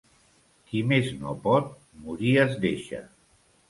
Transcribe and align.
Qui 0.71 0.81
més 0.93 1.11
no 1.21 1.37
pot, 1.45 1.71
morir 2.09 2.35
es 2.49 2.61
deixa. 2.69 3.09